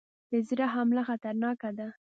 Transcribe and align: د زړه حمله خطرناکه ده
د 0.31 0.33
زړه 0.47 0.65
حمله 0.75 1.01
خطرناکه 1.09 1.69
ده 1.77 1.87